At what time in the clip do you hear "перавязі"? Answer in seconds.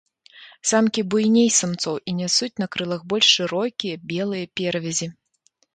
4.61-5.07